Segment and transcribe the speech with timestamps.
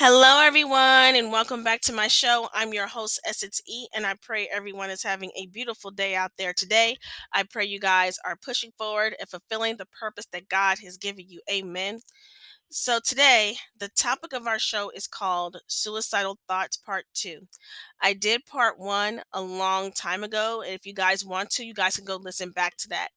[0.00, 2.48] Hello, everyone, and welcome back to my show.
[2.54, 6.30] I'm your host, Essence E, and I pray everyone is having a beautiful day out
[6.38, 6.96] there today.
[7.32, 11.24] I pray you guys are pushing forward and fulfilling the purpose that God has given
[11.28, 11.40] you.
[11.50, 11.98] Amen.
[12.70, 17.48] So, today, the topic of our show is called Suicidal Thoughts Part 2.
[18.00, 21.74] I did part one a long time ago, and if you guys want to, you
[21.74, 23.08] guys can go listen back to that.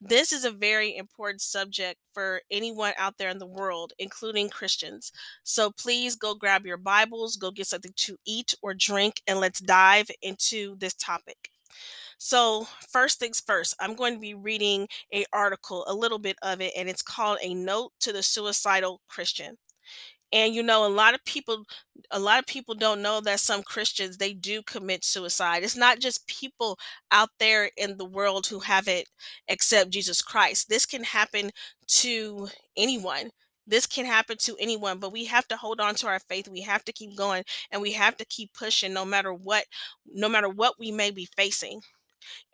[0.00, 5.10] This is a very important subject for anyone out there in the world, including Christians.
[5.42, 9.60] So please go grab your Bibles, go get something to eat or drink, and let's
[9.60, 11.50] dive into this topic.
[12.18, 16.60] So, first things first, I'm going to be reading a article, a little bit of
[16.60, 19.58] it, and it's called A Note to the Suicidal Christian
[20.32, 21.64] and you know a lot of people
[22.10, 25.62] a lot of people don't know that some christians they do commit suicide.
[25.62, 26.78] It's not just people
[27.10, 29.06] out there in the world who haven't
[29.48, 30.68] accept jesus christ.
[30.68, 31.50] This can happen
[31.88, 33.30] to anyone.
[33.66, 36.48] This can happen to anyone but we have to hold on to our faith.
[36.48, 39.64] We have to keep going and we have to keep pushing no matter what
[40.06, 41.80] no matter what we may be facing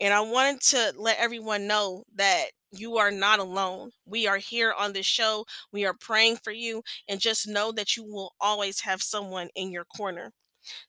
[0.00, 3.90] and I wanted to let everyone know that you are not alone.
[4.06, 5.44] We are here on this show.
[5.72, 6.82] We are praying for you.
[7.08, 10.32] And just know that you will always have someone in your corner.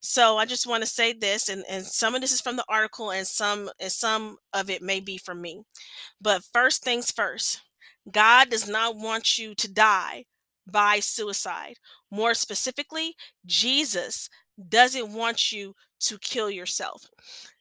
[0.01, 2.65] So I just want to say this, and, and some of this is from the
[2.69, 5.63] article, and some and some of it may be from me.
[6.21, 7.61] But first things first,
[8.11, 10.25] God does not want you to die
[10.67, 11.77] by suicide.
[12.11, 14.29] More specifically, Jesus
[14.69, 17.07] doesn't want you to kill yourself.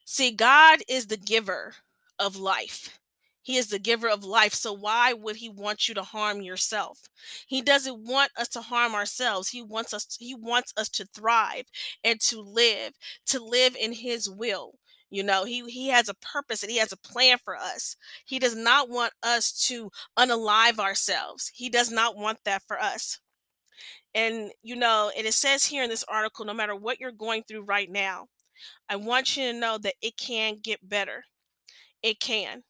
[0.05, 1.75] See, God is the giver
[2.19, 2.99] of life.
[3.41, 4.53] He is the giver of life.
[4.53, 7.09] So why would he want you to harm yourself?
[7.45, 9.49] He doesn't want us to harm ourselves.
[9.49, 11.65] He wants us he wants us to thrive
[12.03, 12.93] and to live,
[13.27, 14.79] to live in his will.
[15.09, 17.97] You know, he he has a purpose and he has a plan for us.
[18.25, 21.51] He does not want us to unalive ourselves.
[21.53, 23.19] He does not want that for us.
[24.15, 27.43] And you know, and it says here in this article no matter what you're going
[27.43, 28.27] through right now,
[28.89, 31.25] I want you to know that it can get better.
[32.03, 32.63] It can.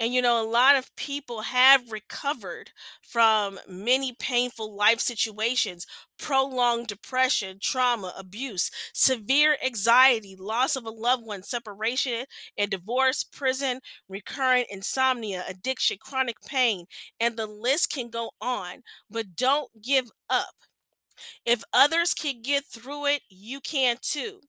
[0.00, 2.72] And you know, a lot of people have recovered
[3.02, 5.86] from many painful life situations,
[6.18, 12.26] prolonged depression, trauma, abuse, severe anxiety, loss of a loved one, separation
[12.58, 16.86] and divorce, prison, recurrent insomnia, addiction, chronic pain,
[17.20, 18.82] and the list can go on.
[19.10, 20.54] But don't give up.
[21.46, 24.42] If others can get through it, you can too.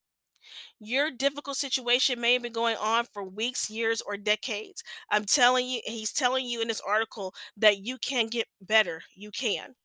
[0.80, 4.84] Your difficult situation may have been going on for weeks, years, or decades.
[5.12, 9.04] I'm telling you, he's telling you in this article that you can get better.
[9.16, 9.76] You can.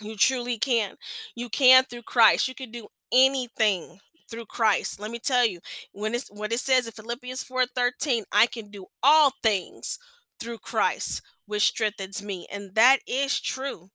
[0.00, 0.96] You truly can.
[1.34, 2.48] You can through Christ.
[2.48, 3.98] You can do anything
[4.30, 5.00] through Christ.
[5.00, 5.60] Let me tell you,
[5.92, 9.98] when it's what it says in Philippians 4:13, I can do all things
[10.38, 12.46] through Christ, which strengthens me.
[12.50, 13.90] And that is true.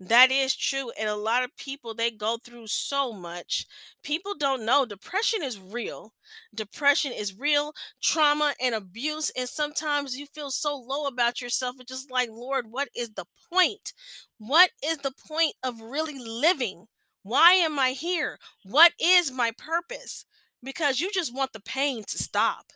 [0.00, 0.90] That is true.
[0.98, 3.66] And a lot of people, they go through so much.
[4.02, 6.14] People don't know depression is real.
[6.54, 9.30] Depression is real, trauma and abuse.
[9.36, 11.76] And sometimes you feel so low about yourself.
[11.78, 13.92] It's just like, Lord, what is the point?
[14.38, 16.86] What is the point of really living?
[17.22, 18.38] Why am I here?
[18.64, 20.24] What is my purpose?
[20.62, 22.72] Because you just want the pain to stop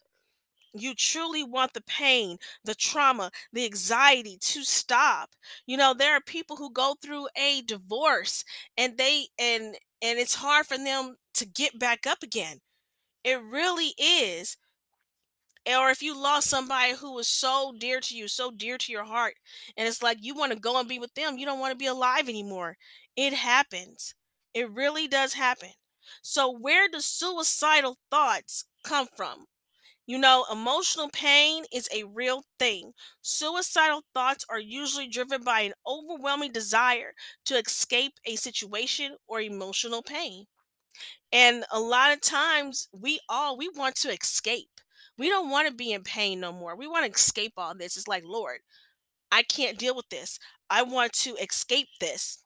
[0.75, 5.31] you truly want the pain, the trauma, the anxiety to stop.
[5.67, 8.45] You know, there are people who go through a divorce
[8.77, 12.61] and they and and it's hard for them to get back up again.
[13.25, 14.57] It really is.
[15.67, 19.05] Or if you lost somebody who was so dear to you, so dear to your
[19.05, 19.37] heart,
[19.77, 21.77] and it's like you want to go and be with them, you don't want to
[21.77, 22.79] be alive anymore.
[23.15, 24.15] It happens.
[24.55, 25.73] It really does happen.
[26.23, 29.47] So, where do suicidal thoughts come from?
[30.07, 32.93] You know, emotional pain is a real thing.
[33.23, 37.15] Suicidal thoughts are usually driven by an overwhelming desire
[37.47, 40.47] to escape a situation or emotional pain.
[41.33, 44.81] And a lot of times we all we want to escape.
[45.19, 46.77] We don't want to be in pain no more.
[46.77, 47.97] We want to escape all this.
[47.97, 48.61] It's like, Lord,
[49.33, 50.39] I can't deal with this.
[50.71, 52.44] I want to escape this.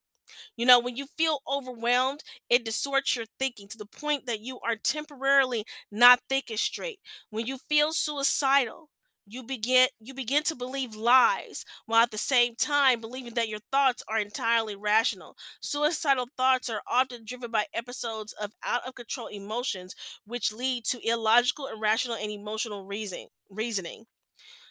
[0.57, 4.61] You know, when you feel overwhelmed, it distorts your thinking to the point that you
[4.61, 7.01] are temporarily not thinking straight.
[7.31, 8.91] When you feel suicidal,
[9.31, 13.61] you begin you begin to believe lies while at the same time believing that your
[13.71, 15.37] thoughts are entirely rational.
[15.61, 19.95] Suicidal thoughts are often driven by episodes of out of control emotions
[20.25, 24.07] which lead to illogical, irrational and emotional reason, reasoning.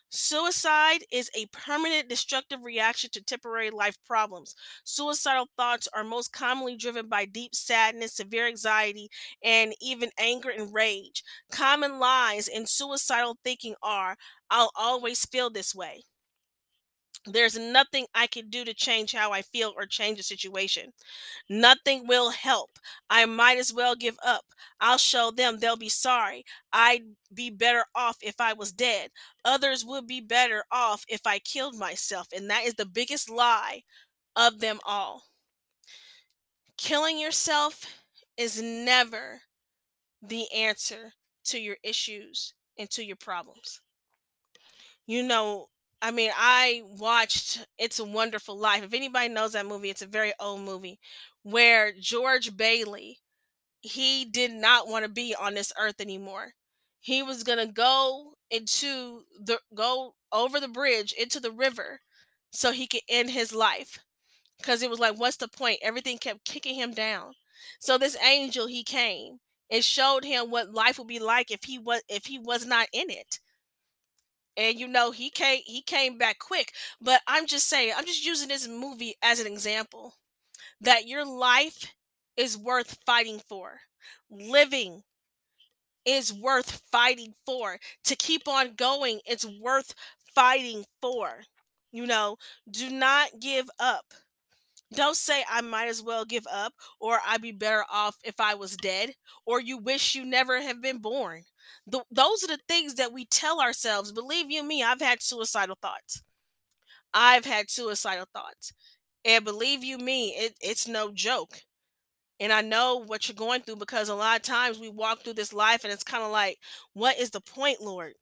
[0.09, 4.53] Suicide is a permanent destructive reaction to temporary life problems.
[4.83, 9.09] Suicidal thoughts are most commonly driven by deep sadness, severe anxiety,
[9.43, 11.23] and even anger and rage.
[11.51, 14.17] Common lies in suicidal thinking are
[14.49, 16.03] I'll always feel this way.
[17.25, 20.93] There's nothing I can do to change how I feel or change the situation.
[21.49, 22.79] Nothing will help.
[23.09, 24.45] I might as well give up.
[24.79, 26.45] I'll show them they'll be sorry.
[26.71, 27.03] I'd
[27.33, 29.11] be better off if I was dead.
[29.45, 32.27] Others would be better off if I killed myself.
[32.35, 33.83] And that is the biggest lie
[34.35, 35.25] of them all.
[36.77, 38.01] Killing yourself
[38.37, 39.43] is never
[40.21, 41.15] the answer
[41.45, 43.81] to your issues and to your problems.
[45.07, 45.69] You know,
[46.01, 48.83] I mean, I watched It's a Wonderful Life.
[48.83, 50.99] If anybody knows that movie, it's a very old movie
[51.43, 53.19] where George Bailey,
[53.81, 56.53] he did not want to be on this earth anymore.
[56.99, 62.01] He was going to go into the go over the bridge into the river
[62.51, 63.99] so he could end his life
[64.57, 65.79] because it was like what's the point?
[65.81, 67.33] Everything kept kicking him down.
[67.79, 69.39] So this angel he came
[69.71, 72.87] and showed him what life would be like if he was if he was not
[72.93, 73.39] in it
[74.57, 78.25] and you know he came he came back quick but i'm just saying i'm just
[78.25, 80.15] using this movie as an example
[80.81, 81.93] that your life
[82.37, 83.81] is worth fighting for.
[84.29, 85.03] Living
[86.05, 87.79] is worth fighting for.
[88.05, 89.93] To keep on going it's worth
[90.35, 91.43] fighting for
[91.91, 92.37] you know?
[92.69, 94.13] Do not give up
[94.93, 98.55] don't say I might as well give up or I'd be better off if I
[98.55, 99.13] was dead
[99.45, 101.43] or you wish you never have been born.
[101.91, 104.11] Th- those are the things that we tell ourselves.
[104.11, 106.21] Believe you me, I've had suicidal thoughts.
[107.13, 108.73] I've had suicidal thoughts.
[109.25, 111.61] And believe you me, it, it's no joke.
[112.39, 115.33] And I know what you're going through because a lot of times we walk through
[115.33, 116.59] this life and it's kind of like,
[116.93, 118.13] what is the point, Lord?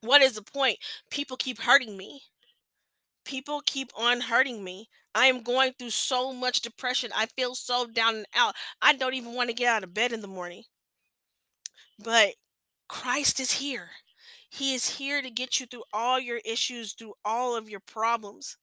[0.00, 0.78] What is the point?
[1.10, 2.22] People keep hurting me
[3.26, 4.88] people keep on hurting me.
[5.14, 7.10] I am going through so much depression.
[7.14, 8.54] I feel so down and out.
[8.80, 10.62] I don't even want to get out of bed in the morning.
[12.02, 12.34] But
[12.88, 13.90] Christ is here.
[14.48, 18.56] He is here to get you through all your issues, through all of your problems.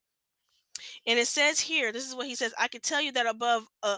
[1.05, 3.67] And it says here, this is what he says I can tell you that above
[3.83, 3.97] uh,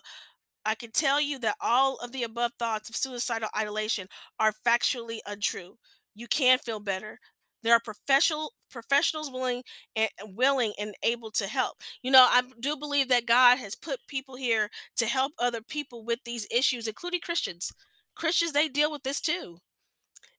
[0.65, 4.07] I can tell you that all of the above thoughts of suicidal ideation
[4.39, 5.77] are factually untrue.
[6.15, 7.19] You can feel better.
[7.65, 9.63] There are professional professionals willing
[9.95, 11.77] and willing and able to help.
[12.03, 16.05] You know, I do believe that God has put people here to help other people
[16.05, 17.73] with these issues, including Christians.
[18.15, 19.57] Christians, they deal with this too.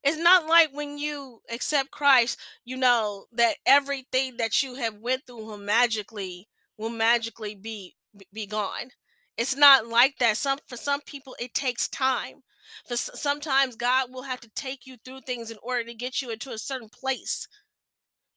[0.04, 5.26] It's not like when you accept Christ, you know that everything that you have went
[5.26, 7.96] through will magically will magically be
[8.32, 8.90] be gone.
[9.36, 10.36] It's not like that.
[10.36, 12.42] Some for some people it takes time.
[12.90, 16.30] S- sometimes God will have to take you through things in order to get you
[16.30, 17.48] into a certain place.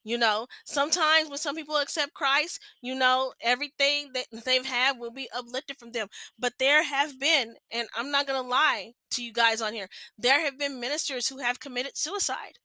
[0.04, 5.12] You know, sometimes when some people accept Christ, you know, everything that they've had will
[5.12, 6.08] be uplifted from them.
[6.38, 9.88] But there have been, and I'm not going to lie to you guys on here,
[10.18, 12.60] there have been ministers who have committed suicide.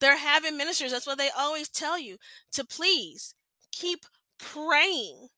[0.00, 2.16] There have been ministers, that's what they always tell you
[2.52, 3.34] to please
[3.70, 4.00] keep
[4.38, 5.28] praying.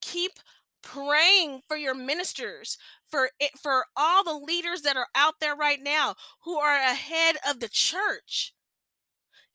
[0.00, 0.32] Keep
[0.82, 2.78] praying for your ministers,
[3.12, 7.36] for it, for all the leaders that are out there right now who are ahead
[7.48, 8.54] of the church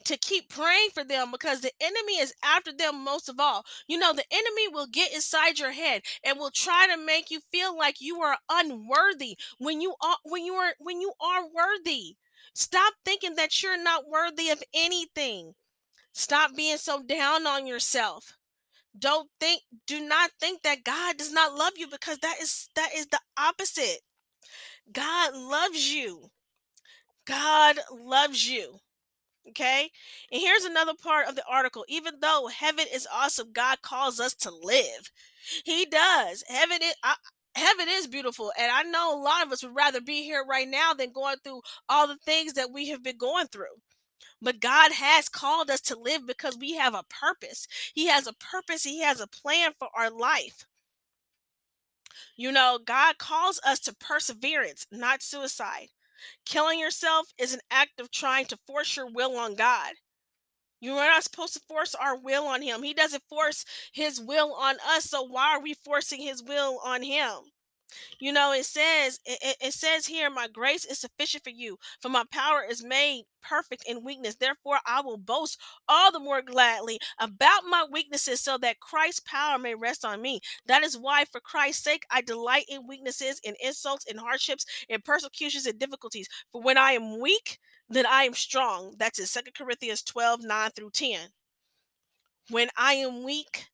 [0.06, 3.66] to keep praying for them because the enemy is after them most of all.
[3.88, 7.42] You know, the enemy will get inside your head and will try to make you
[7.52, 12.16] feel like you are unworthy when you are when you are when you are worthy.
[12.54, 15.54] Stop thinking that you're not worthy of anything.
[16.14, 18.37] Stop being so down on yourself.
[18.98, 22.90] Don't think do not think that God does not love you because that is that
[22.96, 24.00] is the opposite.
[24.92, 26.30] God loves you.
[27.26, 28.78] God loves you.
[29.50, 29.90] Okay.
[30.32, 31.86] And here's another part of the article.
[31.88, 35.12] Even though heaven is awesome, God calls us to live.
[35.66, 36.44] He does.
[36.50, 37.16] Heaven is, I,
[37.58, 40.68] heaven is beautiful and i know a lot of us would rather be here right
[40.68, 43.66] now than going through all the things that we have been going through
[44.42, 47.68] but God has called us to live because we have a purpose.
[47.94, 50.66] He has a purpose, He has a plan for our life.
[52.36, 55.90] You know, God calls us to perseverance, not suicide.
[56.46, 59.94] Killing yourself is an act of trying to force your will on God.
[60.80, 62.84] You are not supposed to force our will on Him.
[62.84, 65.06] He doesn't force His will on us.
[65.06, 67.52] So why are we forcing His will on Him?
[68.20, 72.10] You know, it says it, it, says here, my grace is sufficient for you, for
[72.10, 74.36] my power is made perfect in weakness.
[74.36, 79.58] Therefore, I will boast all the more gladly about my weaknesses, so that Christ's power
[79.58, 80.42] may rest on me.
[80.66, 85.02] That is why, for Christ's sake, I delight in weaknesses, in insults, in hardships, in
[85.02, 86.28] persecutions, and difficulties.
[86.52, 88.96] For when I am weak, then I am strong.
[88.98, 91.30] That's in Second Corinthians 12, 9 through 10.
[92.50, 93.68] When I am weak,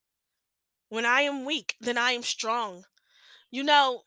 [0.89, 2.85] when I am weak, then I am strong.
[3.53, 4.01] You know,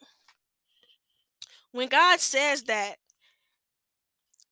[1.71, 2.97] when God says that,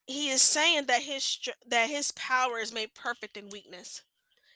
[0.06, 1.36] he is saying that his
[1.66, 4.02] that his power is made perfect in weakness.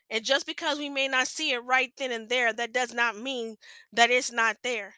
[0.09, 3.19] And just because we may not see it right then and there, that does not
[3.19, 3.57] mean
[3.93, 4.95] that it's not there.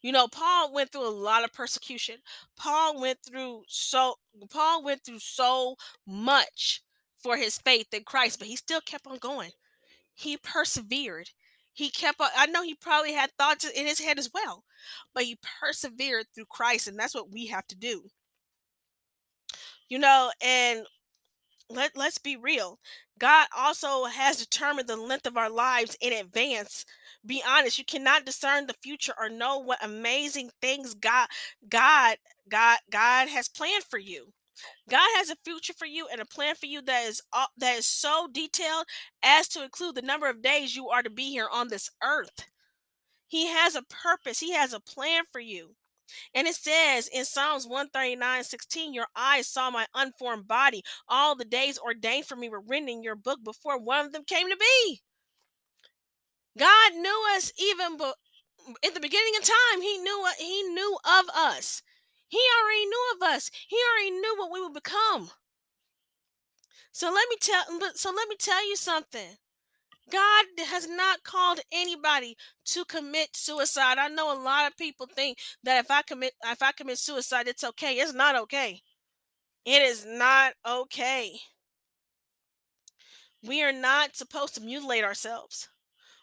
[0.00, 2.18] You know, Paul went through a lot of persecution.
[2.56, 4.14] Paul went through so
[4.48, 5.74] Paul went through so
[6.06, 6.82] much
[7.16, 9.50] for his faith in Christ, but he still kept on going.
[10.14, 11.30] He persevered
[11.76, 12.32] he kept up.
[12.36, 14.64] i know he probably had thoughts in his head as well
[15.14, 18.02] but he persevered through christ and that's what we have to do
[19.88, 20.84] you know and
[21.68, 22.78] let, let's be real
[23.18, 26.84] god also has determined the length of our lives in advance
[27.24, 31.28] be honest you cannot discern the future or know what amazing things god
[31.68, 32.16] god
[32.48, 34.32] god god has planned for you
[34.88, 37.22] God has a future for you and a plan for you that is
[37.58, 38.86] that is so detailed
[39.22, 42.46] as to include the number of days you are to be here on this earth.
[43.26, 44.40] He has a purpose.
[44.40, 45.74] He has a plan for you.
[46.34, 50.82] And it says in Psalms 139 16, Your eyes saw my unformed body.
[51.08, 54.24] All the days ordained for me were written in your book before one of them
[54.24, 55.00] came to be.
[56.58, 57.98] God knew us even
[58.82, 59.82] in the beginning of time.
[59.82, 61.82] He knew he knew of us.
[62.28, 63.50] He already knew of us.
[63.68, 65.30] He already knew what we would become.
[66.92, 67.64] So let me tell
[67.94, 69.36] so let me tell you something.
[70.10, 73.98] God has not called anybody to commit suicide.
[73.98, 77.48] I know a lot of people think that if I commit if I commit suicide
[77.48, 77.94] it's okay.
[77.94, 78.80] It's not okay.
[79.64, 81.38] It is not okay.
[83.42, 85.68] We are not supposed to mutilate ourselves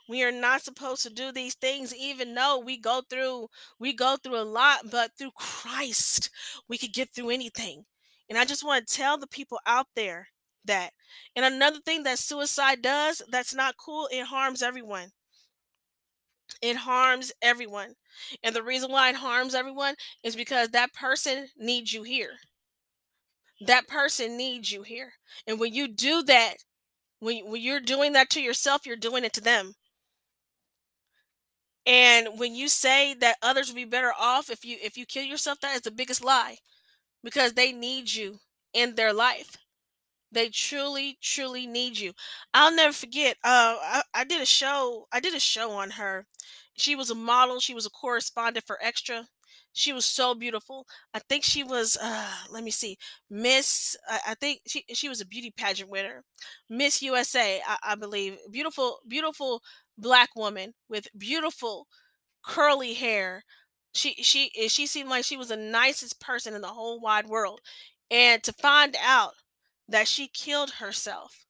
[0.09, 4.17] we are not supposed to do these things even though we go through we go
[4.17, 6.29] through a lot but through christ
[6.67, 7.85] we could get through anything.
[8.29, 10.29] And i just want to tell the people out there
[10.65, 10.91] that
[11.35, 15.11] and another thing that suicide does that's not cool it harms everyone.
[16.63, 17.95] It harms everyone.
[18.41, 22.39] And the reason why it harms everyone is because that person needs you here.
[23.61, 25.13] That person needs you here.
[25.47, 26.57] And when you do that
[27.19, 29.75] when, when you're doing that to yourself you're doing it to them
[31.85, 35.23] and when you say that others will be better off if you if you kill
[35.23, 36.57] yourself, that is the biggest lie
[37.23, 38.39] because they need you
[38.73, 39.57] in their life.
[40.31, 42.13] They truly, truly need you.
[42.53, 43.37] I'll never forget.
[43.43, 45.07] Uh, I, I did a show.
[45.11, 46.25] I did a show on her.
[46.75, 47.59] She was a model.
[47.59, 49.27] She was a correspondent for Extra.
[49.75, 50.87] She was so beautiful.
[51.13, 51.97] I think she was.
[52.01, 52.97] Uh, let me see,
[53.29, 53.95] Miss.
[54.07, 56.23] I, I think she she was a beauty pageant winner,
[56.69, 57.61] Miss USA.
[57.67, 58.37] I, I believe.
[58.51, 59.61] Beautiful, beautiful
[59.97, 61.87] black woman with beautiful
[62.43, 63.43] curly hair.
[63.93, 67.61] She she she seemed like she was the nicest person in the whole wide world.
[68.11, 69.33] And to find out
[69.89, 71.45] that she killed herself,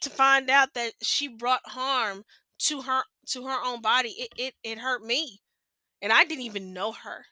[0.00, 2.24] to find out that she brought harm
[2.58, 5.40] to her to her own body, it it, it hurt me.
[6.02, 7.26] And I didn't even know her.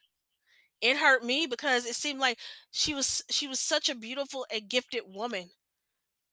[0.80, 2.38] It hurt me because it seemed like
[2.70, 5.50] she was she was such a beautiful and gifted woman.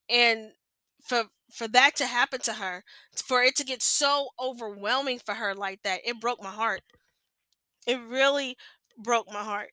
[0.10, 0.54] And
[1.04, 2.84] for for that to happen to her,
[3.16, 6.82] for it to get so overwhelming for her like that, it broke my heart.
[7.88, 8.58] It really
[8.98, 9.72] broke my heart.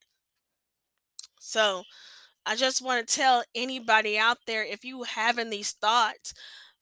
[1.41, 1.85] So,
[2.47, 6.35] I just want to tell anybody out there if you having these thoughts,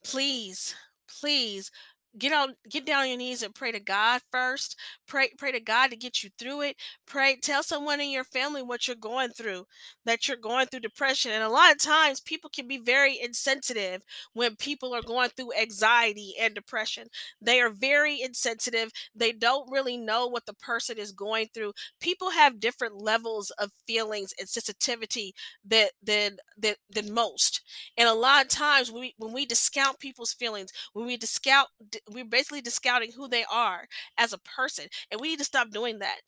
[0.05, 0.75] please,
[1.09, 1.71] please
[2.19, 4.77] get on get down on your knees and pray to God first.
[5.07, 6.77] Pray pray to God to get you through it.
[7.07, 9.67] Pray tell someone in your family what you're going through,
[10.05, 11.33] that you're going through depression.
[11.33, 15.53] And a lot of times people can be very insensitive when people are going through
[15.61, 17.09] anxiety and depression.
[17.41, 18.91] They are very insensitive.
[19.15, 21.73] They don't really know what the person is going through.
[22.01, 25.35] People have different levels of feelings and sensitivity
[25.65, 27.63] that than than, than most.
[27.97, 31.69] And a lot of times we when we discount people's feelings, when we discount
[32.11, 33.87] we're basically discounting who they are
[34.19, 36.19] as a person and we need to stop doing that.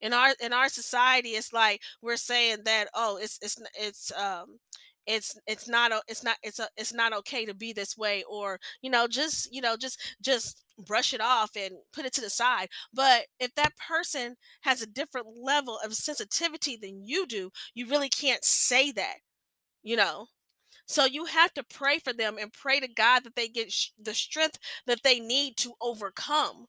[0.00, 4.58] In our in our society it's like we're saying that oh it's it's it's um
[5.06, 8.58] it's it's not it's not it's a it's not okay to be this way or
[8.82, 12.30] you know just you know just just brush it off and put it to the
[12.30, 12.68] side.
[12.94, 18.08] But if that person has a different level of sensitivity than you do you really
[18.08, 19.16] can't say that
[19.82, 20.26] you know
[20.90, 23.90] so you have to pray for them and pray to god that they get sh-
[24.00, 26.66] the strength that they need to overcome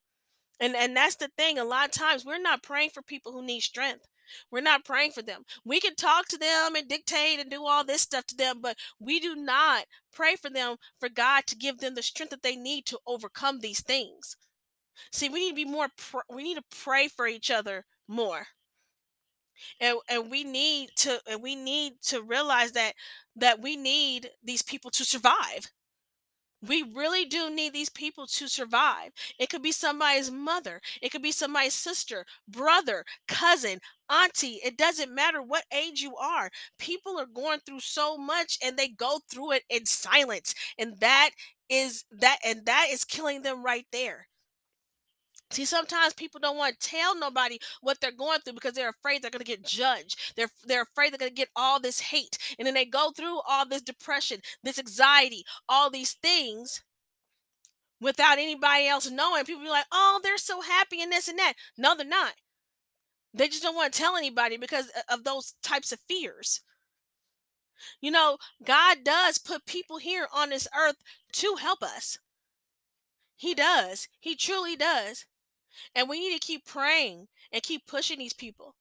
[0.61, 1.57] and and that's the thing.
[1.57, 4.07] A lot of times we're not praying for people who need strength.
[4.51, 5.43] We're not praying for them.
[5.65, 8.77] We can talk to them and dictate and do all this stuff to them, but
[8.99, 12.55] we do not pray for them for God to give them the strength that they
[12.55, 14.37] need to overcome these things.
[15.11, 18.47] See, we need to be more pr- we need to pray for each other more.
[19.79, 22.93] And and we need to and we need to realize that
[23.35, 25.71] that we need these people to survive
[26.63, 29.11] we really do need these people to survive.
[29.39, 34.59] It could be somebody's mother, it could be somebody's sister, brother, cousin, auntie.
[34.63, 36.51] It doesn't matter what age you are.
[36.77, 40.53] People are going through so much and they go through it in silence.
[40.77, 41.31] And that
[41.67, 44.27] is that and that is killing them right there.
[45.51, 49.21] See, sometimes people don't want to tell nobody what they're going through because they're afraid
[49.21, 50.17] they're going to get judged.
[50.35, 53.41] They're they're afraid they're going to get all this hate, and then they go through
[53.47, 56.81] all this depression, this anxiety, all these things
[57.99, 59.43] without anybody else knowing.
[59.43, 62.33] People be like, "Oh, they're so happy and this and that." No, they're not.
[63.33, 66.61] They just don't want to tell anybody because uh, of those types of fears.
[67.99, 70.97] You know, God does put people here on this earth
[71.33, 72.19] to help us.
[73.35, 74.07] He does.
[74.19, 75.25] He truly does.
[75.95, 78.75] And we need to keep praying and keep pushing these people.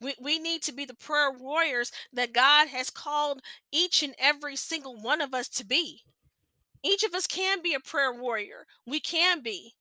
[0.00, 3.40] We, we need to be the prayer warriors that God has called
[3.72, 6.02] each and every single one of us to be.
[6.82, 8.66] Each of us can be a prayer warrior.
[8.86, 9.74] We can be.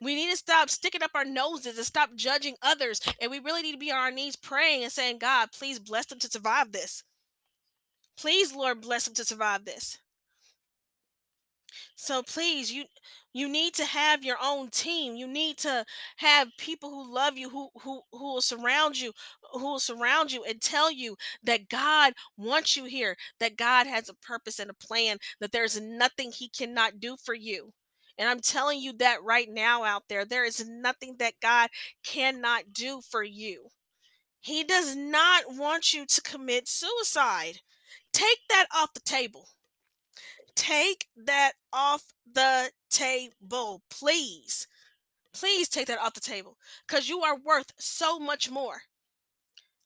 [0.00, 3.00] We need to stop sticking up our noses and stop judging others.
[3.20, 6.06] And we really need to be on our knees praying and saying, God, please bless
[6.06, 7.02] them to survive this.
[8.16, 9.98] Please, Lord, bless them to survive this.
[11.96, 12.84] So please, you
[13.32, 15.14] you need to have your own team.
[15.16, 15.84] You need to
[16.16, 19.12] have people who love you, who who who will surround you,
[19.52, 24.08] who will surround you and tell you that God wants you here, that God has
[24.08, 27.72] a purpose and a plan, that there's nothing he cannot do for you.
[28.18, 31.70] And I'm telling you that right now out there, there is nothing that God
[32.04, 33.68] cannot do for you.
[34.40, 37.60] He does not want you to commit suicide.
[38.12, 39.48] Take that off the table.
[40.68, 44.66] Take that off the table, please.
[45.32, 48.82] Please take that off the table because you are worth so much more.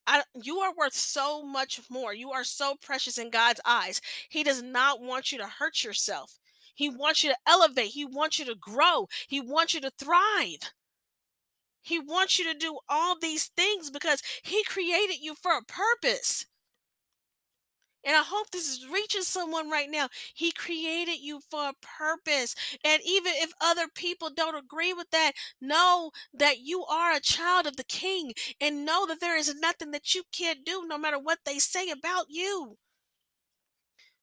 [0.09, 2.12] I, you are worth so much more.
[2.12, 4.01] You are so precious in God's eyes.
[4.29, 6.40] He does not want you to hurt yourself.
[6.75, 7.92] He wants you to elevate.
[7.92, 9.07] He wants you to grow.
[9.29, 10.73] He wants you to thrive.
[11.81, 16.47] He wants you to do all these things because He created you for a purpose.
[18.05, 20.09] And I hope this is reaching someone right now.
[20.35, 22.55] He created you for a purpose.
[22.85, 27.67] And even if other people don't agree with that, know that you are a child
[27.67, 31.19] of the king and know that there is nothing that you can't do no matter
[31.19, 32.77] what they say about you.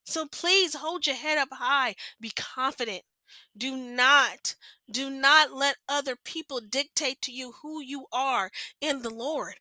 [0.05, 1.95] So please hold your head up high.
[2.19, 3.03] Be confident.
[3.55, 4.55] Do not,
[4.91, 8.49] do not let other people dictate to you who you are
[8.81, 9.55] in the Lord.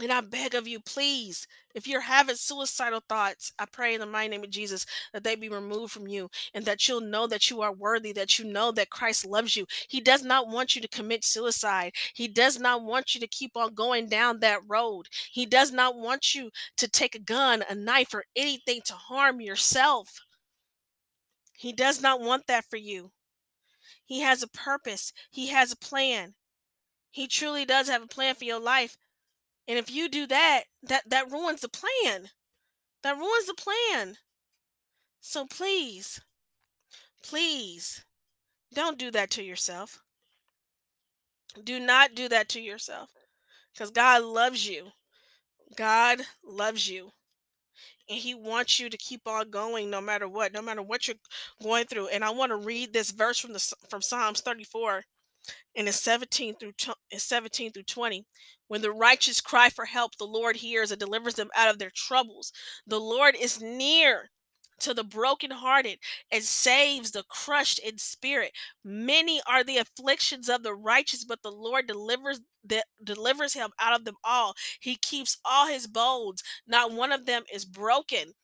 [0.00, 4.06] And I beg of you, please, if you're having suicidal thoughts, I pray in the
[4.06, 7.50] mighty name of Jesus that they be removed from you and that you'll know that
[7.50, 9.66] you are worthy, that you know that Christ loves you.
[9.88, 11.92] He does not want you to commit suicide.
[12.14, 15.08] He does not want you to keep on going down that road.
[15.32, 19.40] He does not want you to take a gun, a knife, or anything to harm
[19.40, 20.20] yourself.
[21.52, 23.10] He does not want that for you.
[24.04, 26.34] He has a purpose, He has a plan.
[27.10, 28.96] He truly does have a plan for your life.
[29.68, 32.30] And if you do that, that that ruins the plan.
[33.02, 34.16] That ruins the plan.
[35.20, 36.20] So please,
[37.22, 38.04] please
[38.72, 40.02] don't do that to yourself.
[41.62, 43.10] Do not do that to yourself
[43.72, 44.92] because God loves you.
[45.76, 47.10] God loves you.
[48.08, 51.16] And he wants you to keep on going no matter what, no matter what you're
[51.62, 52.08] going through.
[52.08, 55.04] And I want to read this verse from the from Psalms 34
[55.76, 56.72] and it's 17 through
[57.12, 58.24] 17 through 20
[58.68, 61.92] when the righteous cry for help the lord hears and delivers them out of their
[61.94, 62.52] troubles.
[62.86, 64.30] The lord is near
[64.80, 65.98] to the brokenhearted
[66.30, 68.52] and saves the crushed in spirit.
[68.84, 73.98] Many are the afflictions of the righteous but the lord delivers the, delivers him out
[73.98, 74.54] of them all.
[74.80, 76.42] He keeps all his bones.
[76.66, 78.34] Not one of them is broken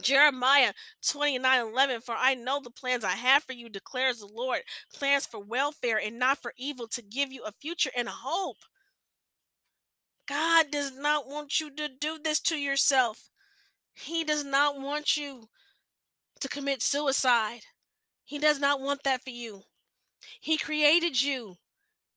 [0.00, 0.72] Jeremiah
[1.06, 4.60] 29 11, for I know the plans I have for you, declares the Lord,
[4.94, 8.58] plans for welfare and not for evil, to give you a future and a hope.
[10.28, 13.30] God does not want you to do this to yourself.
[13.94, 15.48] He does not want you
[16.40, 17.62] to commit suicide.
[18.24, 19.62] He does not want that for you.
[20.40, 21.56] He created you.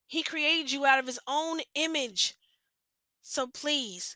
[0.06, 2.36] He created you out of his own image.
[3.24, 4.16] So please,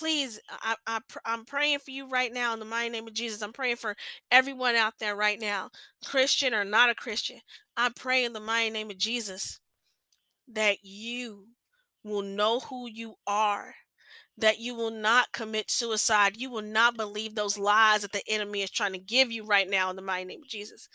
[0.00, 3.42] please, I, I, I'm praying for you right now in the mighty name of Jesus.
[3.42, 3.94] I'm praying for
[4.30, 5.68] everyone out there right now,
[6.06, 7.40] Christian or not a Christian.
[7.76, 9.60] I pray in the mighty name of Jesus
[10.48, 11.48] that you
[12.02, 13.74] will know who you are,
[14.38, 16.38] that you will not commit suicide.
[16.38, 19.68] You will not believe those lies that the enemy is trying to give you right
[19.68, 20.88] now in the mighty name of Jesus.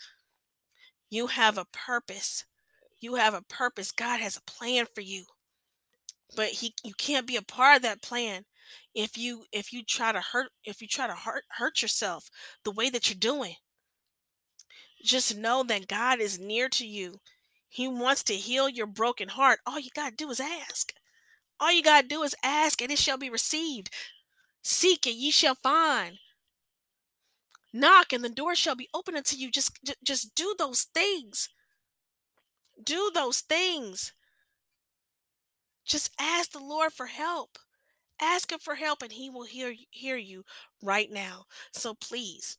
[1.10, 2.44] You have a purpose.
[2.98, 3.92] You have a purpose.
[3.92, 5.26] God has a plan for you.
[6.34, 8.44] But he you can't be a part of that plan
[8.94, 12.28] if you if you try to hurt if you try to hurt hurt yourself
[12.64, 13.54] the way that you're doing.
[15.04, 17.20] Just know that God is near to you.
[17.68, 19.60] He wants to heal your broken heart.
[19.66, 20.92] All you got to do is ask.
[21.60, 23.90] All you got to do is ask and it shall be received.
[24.62, 26.18] Seek and ye shall find.
[27.72, 29.50] Knock and the door shall be open unto you.
[29.50, 31.48] Just, just, just do those things.
[32.82, 34.12] Do those things.
[35.84, 37.58] Just ask the Lord for help.
[38.20, 40.44] Ask him for help and he will hear hear you
[40.82, 41.44] right now.
[41.72, 42.58] So please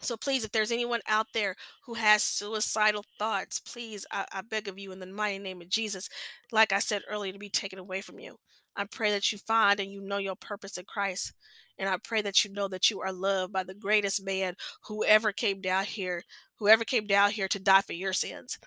[0.00, 4.68] so please, if there's anyone out there who has suicidal thoughts, please, I, I, beg
[4.68, 6.08] of you in the mighty name of Jesus,
[6.52, 8.36] like I said earlier, to be taken away from you.
[8.76, 11.32] I pray that you find and you know your purpose in Christ.
[11.78, 15.04] And I pray that you know that you are loved by the greatest man who
[15.04, 16.22] ever came down here,
[16.58, 18.58] whoever came down here to die for your sins.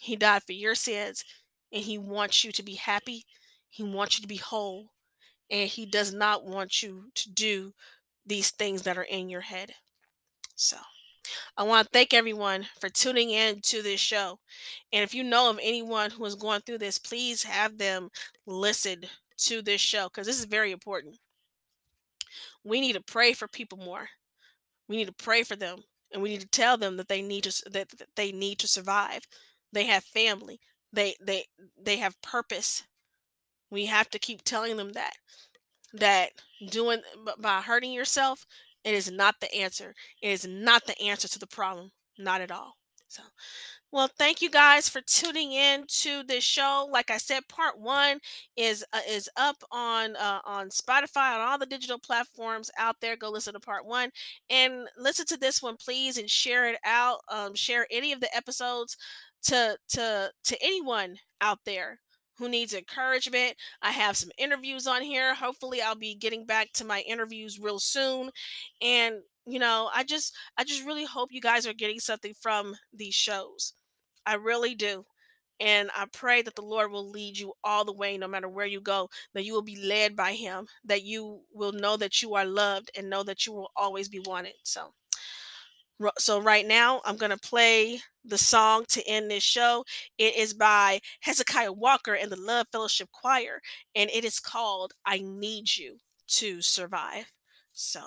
[0.00, 1.24] He died for your sins
[1.72, 3.24] and he wants you to be happy.
[3.68, 4.90] He wants you to be whole.
[5.52, 7.74] And he does not want you to do
[8.26, 9.74] these things that are in your head.
[10.56, 10.78] So
[11.56, 14.40] I want to thank everyone for tuning in to this show.
[14.92, 18.10] And if you know of anyone who is going through this, please have them
[18.46, 19.04] listen
[19.38, 21.18] to this show because this is very important.
[22.64, 24.08] We need to pray for people more.
[24.88, 27.44] We need to pray for them and we need to tell them that they need
[27.44, 29.22] to that, they need to survive.
[29.72, 30.60] They have family.
[30.92, 31.46] They they
[31.80, 32.84] they have purpose.
[33.72, 35.14] We have to keep telling them that
[35.94, 36.30] that
[36.70, 37.00] doing
[37.38, 38.46] by hurting yourself
[38.84, 39.94] it is not the answer.
[40.20, 41.92] It is not the answer to the problem.
[42.18, 42.76] Not at all.
[43.08, 43.22] So,
[43.92, 46.88] well, thank you guys for tuning in to this show.
[46.90, 48.20] Like I said, part one
[48.56, 53.16] is uh, is up on uh, on Spotify on all the digital platforms out there.
[53.16, 54.10] Go listen to part one
[54.50, 57.20] and listen to this one, please, and share it out.
[57.30, 58.96] Um, share any of the episodes
[59.44, 62.00] to to to anyone out there
[62.42, 63.54] who needs encouragement.
[63.82, 65.32] I have some interviews on here.
[65.32, 68.30] Hopefully I'll be getting back to my interviews real soon.
[68.80, 72.74] And you know, I just I just really hope you guys are getting something from
[72.92, 73.74] these shows.
[74.26, 75.04] I really do.
[75.60, 78.66] And I pray that the Lord will lead you all the way, no matter where
[78.66, 82.34] you go, that you will be led by Him, that you will know that you
[82.34, 84.54] are loved and know that you will always be wanted.
[84.64, 84.92] So,
[86.18, 89.84] so right now, I'm going to play the song to end this show.
[90.18, 93.60] It is by Hezekiah Walker and the Love Fellowship Choir,
[93.94, 97.32] and it is called I Need You to Survive.
[97.72, 98.00] So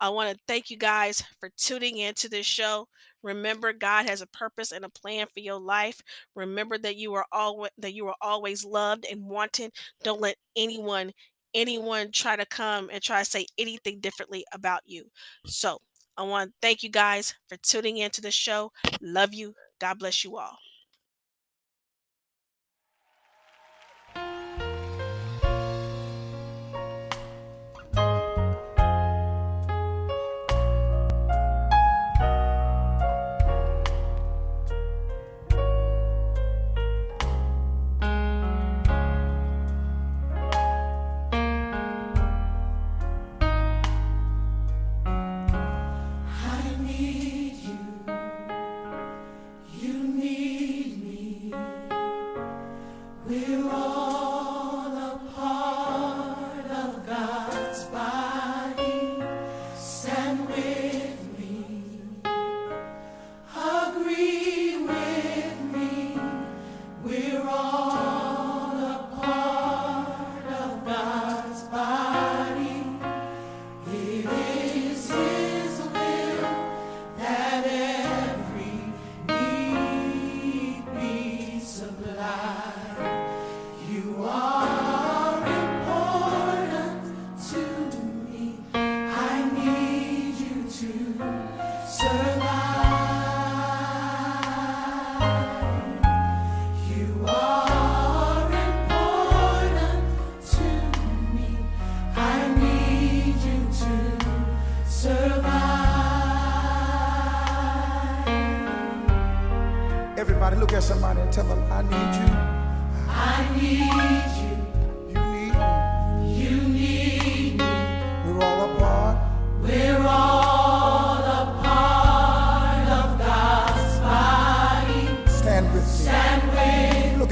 [0.00, 2.88] I want to thank you guys for tuning into this show.
[3.22, 6.00] Remember, God has a purpose and a plan for your life.
[6.34, 9.72] Remember that you are always that you are always loved and wanted.
[10.02, 11.12] Don't let anyone
[11.54, 15.06] anyone try to come and try to say anything differently about you.
[15.46, 15.78] So
[16.16, 18.72] I want to thank you guys for tuning into the show.
[19.00, 19.54] Love you.
[19.80, 20.58] God bless you all.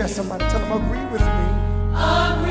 [0.03, 1.27] guess somebody, tell them, agree with me.
[1.95, 2.42] Amen.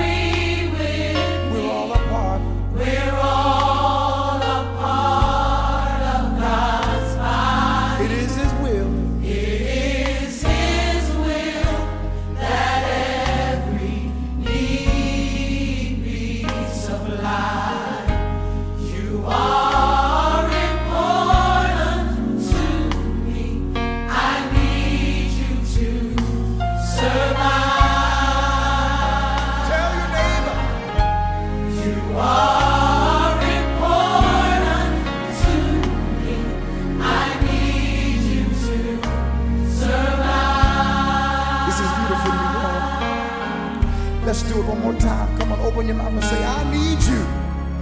[45.91, 47.21] your mouth and say, I need you.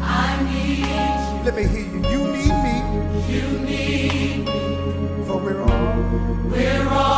[0.02, 1.45] I need you.
[1.45, 2.00] Let me hear you.
[2.10, 2.76] You need me.
[3.34, 5.26] You need me.
[5.26, 6.50] For we're all.
[6.50, 7.09] We're all.